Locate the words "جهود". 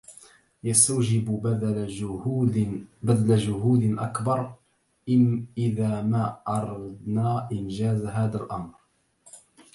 3.37-3.95